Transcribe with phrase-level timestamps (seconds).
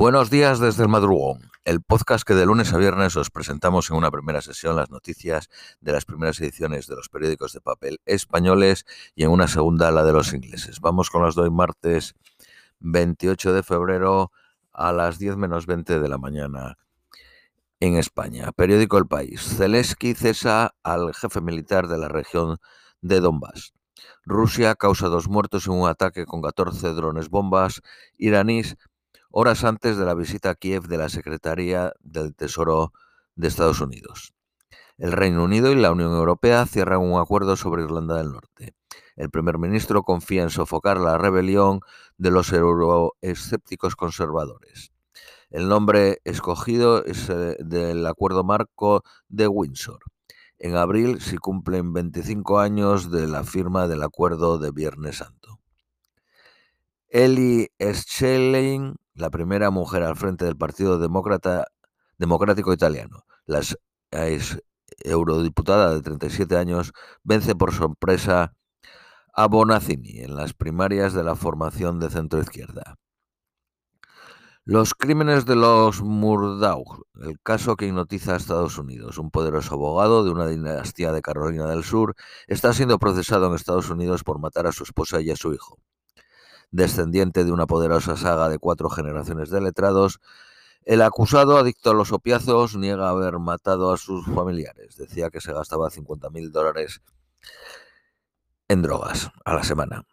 [0.00, 3.98] Buenos días desde el madrugón, el podcast que de lunes a viernes os presentamos en
[3.98, 5.50] una primera sesión las noticias
[5.82, 10.02] de las primeras ediciones de los periódicos de papel españoles y en una segunda la
[10.02, 10.80] de los ingleses.
[10.80, 12.14] Vamos con las hoy martes
[12.78, 14.32] 28 de febrero
[14.72, 16.78] a las 10 menos 20 de la mañana
[17.78, 18.52] en España.
[18.52, 19.42] Periódico El País.
[19.58, 22.56] Zelensky cesa al jefe militar de la región
[23.02, 23.74] de Donbass.
[24.24, 27.82] Rusia causa dos muertos en un ataque con 14 drones bombas
[28.16, 28.78] iraníes
[29.30, 32.92] horas antes de la visita a Kiev de la Secretaría del Tesoro
[33.36, 34.34] de Estados Unidos.
[34.98, 38.74] El Reino Unido y la Unión Europea cierran un acuerdo sobre Irlanda del Norte.
[39.16, 41.80] El primer ministro confía en sofocar la rebelión
[42.18, 44.92] de los euroescépticos conservadores.
[45.50, 50.00] El nombre escogido es eh, del acuerdo marco de Windsor.
[50.58, 55.59] En abril se cumplen 25 años de la firma del acuerdo de Viernes Santo.
[57.10, 61.66] Eli Schelling la primera mujer al frente del Partido Demócrata,
[62.18, 63.24] Democrático Italiano.
[63.46, 63.60] La
[65.04, 68.54] eurodiputada de 37 años vence por sorpresa
[69.34, 72.96] a Bonaccini en las primarias de la formación de centro izquierda.
[74.64, 79.18] Los crímenes de los Murdaugh, el caso que hipnotiza a Estados Unidos.
[79.18, 82.14] Un poderoso abogado de una dinastía de Carolina del Sur
[82.46, 85.78] está siendo procesado en Estados Unidos por matar a su esposa y a su hijo
[86.70, 90.20] descendiente de una poderosa saga de cuatro generaciones de letrados,
[90.84, 94.96] el acusado, adicto a los opiazos, niega haber matado a sus familiares.
[94.96, 97.02] Decía que se gastaba 50 mil dólares
[98.68, 100.06] en drogas a la semana.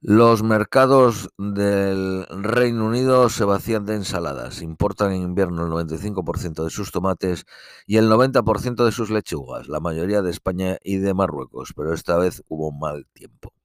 [0.00, 4.62] Los mercados del Reino Unido se vacían de ensaladas.
[4.62, 7.44] Importan en invierno el 95% de sus tomates
[7.86, 12.18] y el 90% de sus lechugas, la mayoría de España y de Marruecos, pero esta
[12.18, 13.55] vez hubo mal tiempo.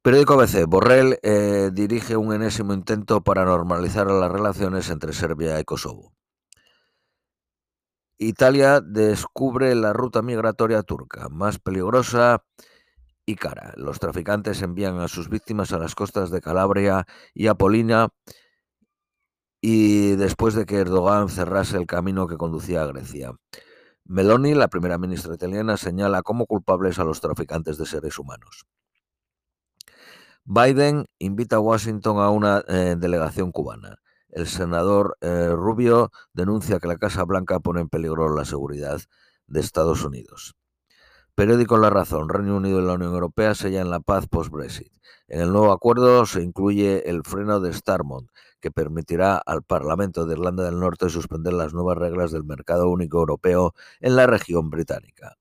[0.00, 0.64] Periódico ABC.
[0.66, 6.12] Borrell eh, dirige un enésimo intento para normalizar las relaciones entre Serbia y Kosovo.
[8.16, 12.44] Italia descubre la ruta migratoria turca, más peligrosa
[13.26, 13.74] y cara.
[13.76, 17.04] Los traficantes envían a sus víctimas a las costas de Calabria
[17.34, 18.08] y Apolina
[19.60, 23.32] y después de que Erdogan cerrase el camino que conducía a Grecia.
[24.04, 28.64] Meloni, la primera ministra italiana, señala como culpables a los traficantes de seres humanos.
[30.50, 33.98] Biden invita a Washington a una eh, delegación cubana.
[34.30, 38.98] El senador eh, Rubio denuncia que la Casa Blanca pone en peligro la seguridad
[39.46, 40.54] de Estados Unidos.
[41.34, 42.30] Periódico La Razón.
[42.30, 44.90] Reino Unido y la Unión Europea sellan la paz post-Brexit.
[45.26, 50.32] En el nuevo acuerdo se incluye el freno de Starmont, que permitirá al Parlamento de
[50.32, 55.36] Irlanda del Norte suspender las nuevas reglas del mercado único europeo en la región británica.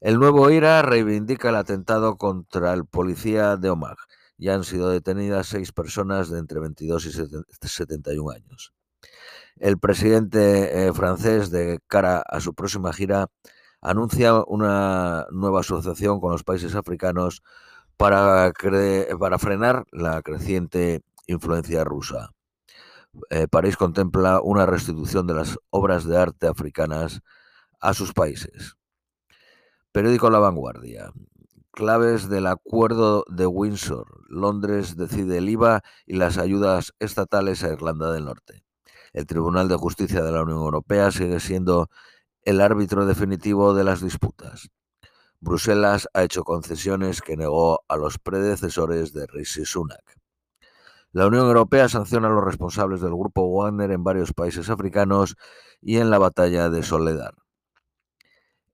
[0.00, 3.96] El nuevo IRA reivindica el atentado contra el policía de Omagh.
[4.36, 7.12] Ya han sido detenidas seis personas de entre 22 y
[7.68, 8.72] 71 años.
[9.56, 13.28] El presidente eh, francés, de cara a su próxima gira,
[13.80, 17.42] anuncia una nueva asociación con los países africanos
[17.96, 18.52] para,
[19.18, 22.30] para frenar la creciente influencia rusa.
[23.30, 27.20] Eh, París contempla una restitución de las obras de arte africanas
[27.80, 28.76] a sus países.
[29.94, 31.12] Periódico La Vanguardia.
[31.70, 34.24] Claves del acuerdo de Windsor.
[34.28, 38.64] Londres decide el IVA y las ayudas estatales a Irlanda del Norte.
[39.12, 41.90] El Tribunal de Justicia de la Unión Europea sigue siendo
[42.42, 44.68] el árbitro definitivo de las disputas.
[45.38, 50.18] Bruselas ha hecho concesiones que negó a los predecesores de Rishi Sunak.
[51.12, 55.36] La Unión Europea sanciona a los responsables del grupo Wagner en varios países africanos
[55.80, 57.34] y en la batalla de Soledad.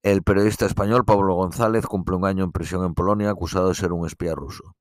[0.03, 3.93] El periodista español Pablo González cumple un año en prisión en Polonia acusado de ser
[3.93, 4.75] un espía ruso.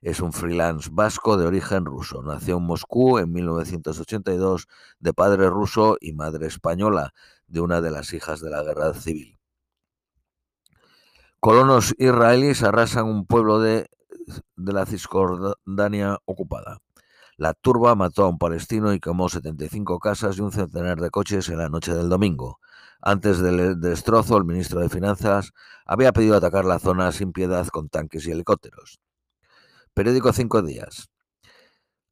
[0.00, 2.20] Es un freelance vasco de origen ruso.
[2.24, 4.66] Nació en Moscú en 1982
[4.98, 7.14] de padre ruso y madre española,
[7.46, 9.38] de una de las hijas de la guerra civil.
[11.38, 13.88] Colonos israelíes arrasan un pueblo de,
[14.56, 16.78] la Cisjordania ocupada.
[17.36, 21.48] La turba mató a un palestino y quemó 75 casas y un centenar de coches
[21.50, 22.58] en la noche del domingo.
[23.02, 25.52] Antes del destrozo, el ministro de Finanzas
[25.86, 29.00] había pedido atacar la zona sin piedad con tanques y helicópteros.
[29.94, 31.08] Periódico Cinco Días.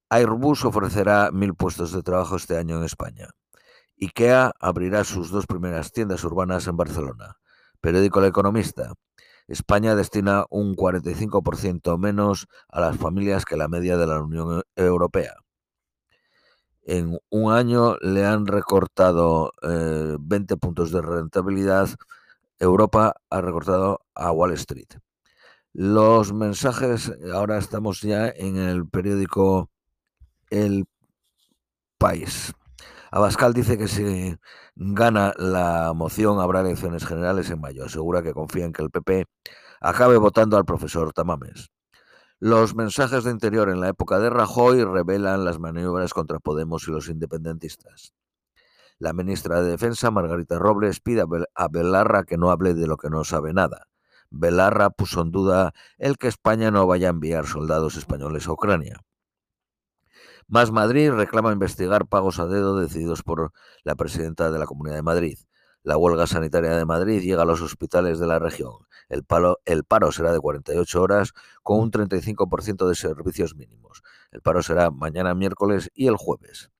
[0.08, 3.28] Airbus ofrecerá mil puestos de trabajo este año en España.
[4.00, 7.36] IKEA abrirá sus dos primeras tiendas urbanas en Barcelona.
[7.82, 8.94] Periódico El Economista.
[9.46, 15.34] España destina un 45% menos a las familias que la media de la Unión Europea
[16.88, 21.90] en un año le han recortado 20 eh, puntos de rentabilidad.
[22.58, 24.88] Europa ha recortado a Wall Street.
[25.74, 29.70] Los mensajes, ahora estamos ya en el periódico
[30.48, 30.86] el
[31.98, 32.54] país.
[33.10, 34.36] Abascal dice que si
[34.74, 37.84] gana la moción habrá elecciones generales en mayo.
[37.84, 39.26] Asegura que confía en que el PP
[39.80, 41.70] acabe votando al profesor Tamames.
[42.40, 46.92] Los mensajes de interior en la época de Rajoy revelan las maniobras contra Podemos y
[46.92, 48.14] los independentistas.
[49.00, 51.24] La ministra de Defensa, Margarita Robles, pide
[51.56, 53.88] a Belarra que no hable de lo que no sabe nada.
[54.30, 59.00] Belarra puso en duda el que España no vaya a enviar soldados españoles a Ucrania.
[60.46, 63.52] Más Madrid reclama investigar pagos a dedo decididos por
[63.82, 65.38] la presidenta de la Comunidad de Madrid.
[65.88, 68.74] La huelga sanitaria de Madrid llega a los hospitales de la región.
[69.08, 71.32] El, paro será de 48 horas
[71.62, 74.02] con un 35% de servicios mínimos.
[74.30, 76.70] El paro será mañana miércoles y el jueves.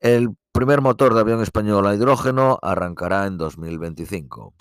[0.00, 4.52] El primer motor de avión español a hidrógeno arrancará en 2025.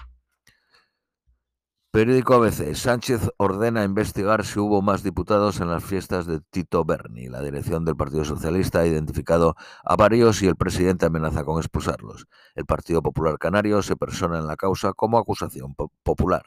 [1.91, 2.75] Periódico ABC.
[2.75, 7.29] Sánchez ordena investigar si hubo más diputados en las fiestas de Tito Berni.
[7.29, 12.27] La dirección del Partido Socialista ha identificado a varios y el presidente amenaza con expulsarlos.
[12.53, 16.43] El Partido Popular Canario se persona en la causa como acusación popular.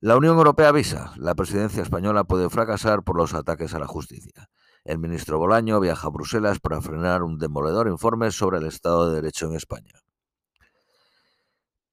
[0.00, 4.48] La Unión Europea avisa, la presidencia española puede fracasar por los ataques a la justicia.
[4.82, 9.14] El ministro Bolaño viaja a Bruselas para frenar un demoledor informe sobre el Estado de
[9.14, 10.02] Derecho en España.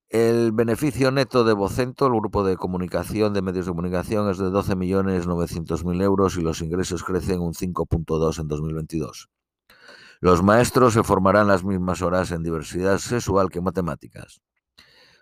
[0.09, 4.47] El beneficio neto de Vocento, el grupo de comunicación de medios de comunicación, es de
[4.47, 9.29] 12.900.000 euros y los ingresos crecen un 5.2 en 2022.
[10.19, 14.41] Los maestros se formarán las mismas horas en diversidad sexual que matemáticas.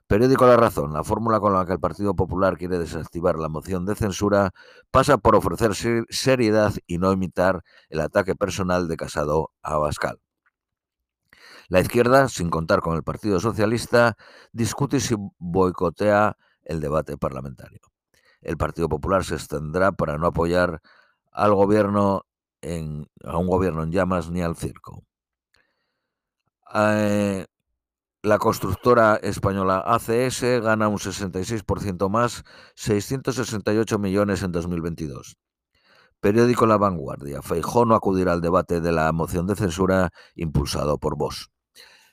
[0.08, 0.94] Periódico La Razón.
[0.94, 4.52] La fórmula con la que el Partido Popular quiere desactivar la moción de censura
[4.90, 5.74] pasa por ofrecer
[6.10, 10.18] seriedad y no imitar el ataque personal de Casado a Abascal.
[11.70, 14.16] La izquierda, sin contar con el Partido Socialista,
[14.54, 17.82] discute si boicotea el debate parlamentario.
[18.42, 20.82] El Partido Popular se extendrá para no apoyar
[21.32, 22.24] al gobierno
[23.24, 25.04] a un gobierno en llamas ni al circo.
[26.74, 27.46] Eh,
[28.24, 32.44] la constructora española ACS gana un 66% más,
[32.76, 35.38] 668 millones en 2022.
[36.20, 37.42] Periódico La Vanguardia.
[37.42, 41.52] Feijó no acudirá al debate de la moción de censura impulsado por vos.